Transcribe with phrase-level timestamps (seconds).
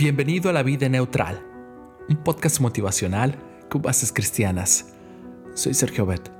[0.00, 1.44] Bienvenido a La Vida Neutral,
[2.08, 3.36] un podcast motivacional
[3.68, 4.94] con bases cristianas.
[5.52, 6.32] Soy Sergio Bet.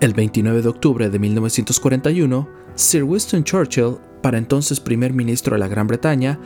[0.00, 5.68] El 29 de octubre de 1941, Sir Winston Churchill, para entonces primer ministro de la
[5.68, 6.40] Gran Bretaña,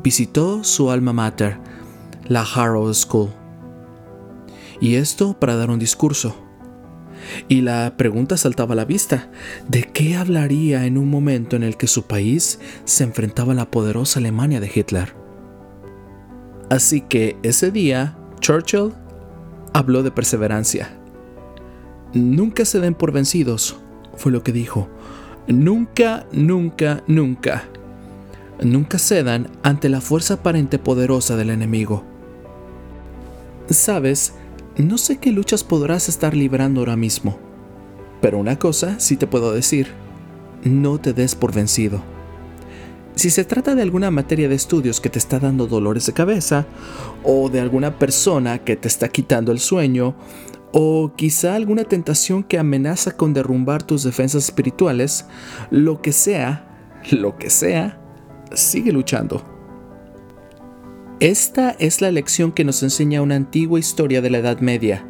[0.00, 1.58] visitó su alma mater,
[2.28, 3.30] la Harrow School.
[4.80, 6.45] Y esto para dar un discurso.
[7.48, 9.30] Y la pregunta saltaba a la vista,
[9.68, 13.70] ¿de qué hablaría en un momento en el que su país se enfrentaba a la
[13.70, 15.14] poderosa Alemania de Hitler?
[16.70, 18.92] Así que ese día, Churchill
[19.72, 20.98] habló de perseverancia.
[22.12, 23.76] Nunca se den por vencidos,
[24.16, 24.88] fue lo que dijo.
[25.46, 27.64] Nunca, nunca, nunca.
[28.60, 32.04] Nunca cedan ante la fuerza aparente poderosa del enemigo.
[33.68, 34.34] Sabes,
[34.78, 37.38] no sé qué luchas podrás estar librando ahora mismo,
[38.20, 39.88] pero una cosa sí te puedo decir,
[40.64, 42.02] no te des por vencido.
[43.14, 46.66] Si se trata de alguna materia de estudios que te está dando dolores de cabeza,
[47.24, 50.14] o de alguna persona que te está quitando el sueño,
[50.72, 55.24] o quizá alguna tentación que amenaza con derrumbar tus defensas espirituales,
[55.70, 57.98] lo que sea, lo que sea,
[58.52, 59.55] sigue luchando.
[61.20, 65.06] Esta es la lección que nos enseña una antigua historia de la Edad Media,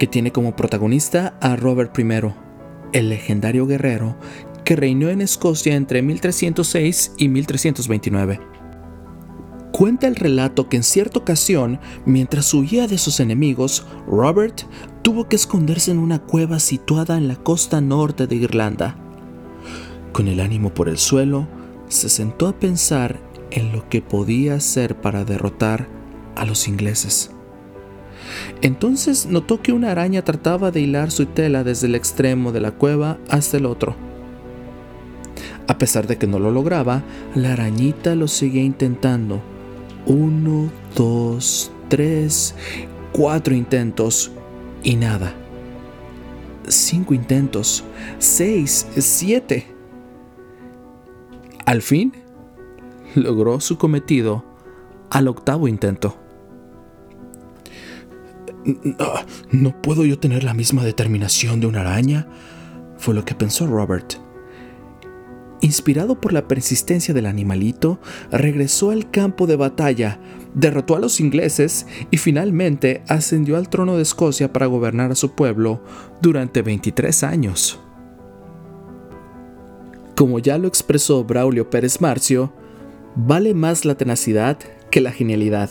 [0.00, 2.32] que tiene como protagonista a Robert I,
[2.92, 4.16] el legendario guerrero
[4.64, 8.40] que reinó en Escocia entre 1306 y 1329.
[9.70, 14.62] Cuenta el relato que en cierta ocasión, mientras huía de sus enemigos, Robert
[15.02, 18.96] tuvo que esconderse en una cueva situada en la costa norte de Irlanda.
[20.10, 21.46] Con el ánimo por el suelo,
[21.88, 23.20] se sentó a pensar
[23.54, 25.88] en lo que podía hacer para derrotar
[26.34, 27.30] a los ingleses.
[28.62, 32.72] Entonces notó que una araña trataba de hilar su tela desde el extremo de la
[32.72, 33.94] cueva hasta el otro.
[35.68, 39.40] A pesar de que no lo lograba, la arañita lo seguía intentando.
[40.06, 42.54] Uno, dos, tres,
[43.12, 44.32] cuatro intentos
[44.82, 45.32] y nada.
[46.66, 47.84] Cinco intentos,
[48.18, 49.66] seis, siete.
[51.64, 52.12] Al fin,
[53.14, 54.44] logró su cometido
[55.10, 56.16] al octavo intento.
[59.50, 62.28] ¿No puedo yo tener la misma determinación de una araña?
[62.96, 64.14] Fue lo que pensó Robert.
[65.60, 67.98] Inspirado por la persistencia del animalito,
[68.30, 70.18] regresó al campo de batalla,
[70.54, 75.34] derrotó a los ingleses y finalmente ascendió al trono de Escocia para gobernar a su
[75.34, 75.82] pueblo
[76.20, 77.80] durante 23 años.
[80.16, 82.52] Como ya lo expresó Braulio Pérez Marcio,
[83.16, 84.58] Vale más la tenacidad
[84.90, 85.70] que la genialidad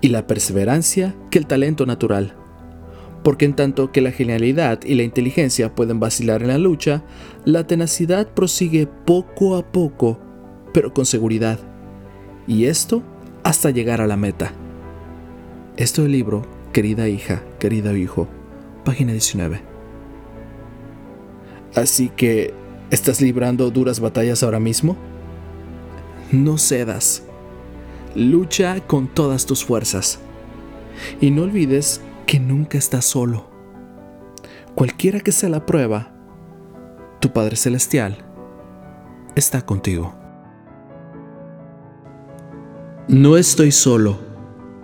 [0.00, 2.36] y la perseverancia que el talento natural.
[3.24, 7.02] Porque en tanto que la genialidad y la inteligencia pueden vacilar en la lucha,
[7.44, 10.20] la tenacidad prosigue poco a poco,
[10.72, 11.58] pero con seguridad.
[12.46, 13.02] Y esto
[13.42, 14.52] hasta llegar a la meta.
[15.76, 18.28] Esto del libro, querida hija, querido hijo,
[18.84, 19.60] página 19.
[21.74, 22.54] Así que,
[22.90, 25.09] ¿estás librando duras batallas ahora mismo?
[26.32, 27.22] No cedas.
[28.14, 30.20] Lucha con todas tus fuerzas.
[31.20, 33.48] Y no olvides que nunca estás solo.
[34.74, 36.12] Cualquiera que sea la prueba,
[37.20, 38.18] tu Padre Celestial
[39.34, 40.14] está contigo.
[43.08, 44.18] No estoy solo,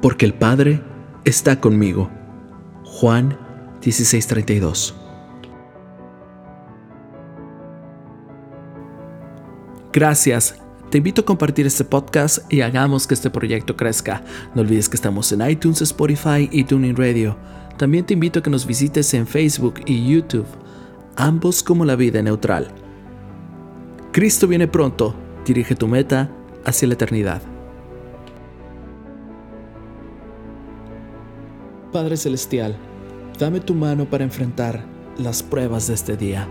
[0.03, 0.83] porque el Padre
[1.25, 2.11] está conmigo.
[2.85, 3.39] Juan
[3.81, 4.95] 16:32
[9.93, 14.23] Gracias te invito a compartir este podcast y hagamos que este proyecto crezca.
[14.55, 17.37] No olvides que estamos en iTunes, Spotify y Tuning Radio.
[17.77, 20.47] También te invito a que nos visites en Facebook y YouTube,
[21.17, 22.69] ambos como la vida neutral.
[24.13, 25.15] Cristo viene pronto,
[25.45, 26.31] dirige tu meta
[26.65, 27.43] hacia la eternidad.
[31.93, 32.77] Padre Celestial,
[33.41, 34.87] dame tu mano para enfrentar
[35.19, 36.47] las pruebas de este día.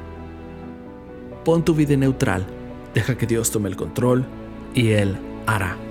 [1.45, 2.45] Pon tu vida neutral
[2.95, 4.25] Deja que Dios tome el control
[4.73, 5.84] y Él hará.